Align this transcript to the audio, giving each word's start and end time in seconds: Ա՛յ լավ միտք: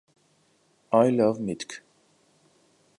Ա՛յ 1.01 1.13
լավ 1.19 1.43
միտք: 1.51 1.77